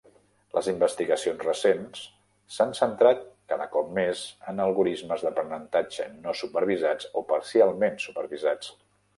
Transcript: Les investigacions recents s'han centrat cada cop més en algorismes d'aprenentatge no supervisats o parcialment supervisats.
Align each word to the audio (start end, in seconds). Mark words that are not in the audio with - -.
Les 0.57 0.67
investigacions 0.69 1.43
recents 1.47 2.01
s'han 2.55 2.73
centrat 2.79 3.21
cada 3.53 3.67
cop 3.75 3.93
més 3.99 4.23
en 4.53 4.63
algorismes 4.65 5.27
d'aprenentatge 5.29 6.09
no 6.25 6.37
supervisats 6.43 7.13
o 7.23 7.25
parcialment 7.35 8.03
supervisats. 8.09 8.77